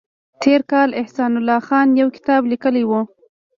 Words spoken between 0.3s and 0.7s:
تېر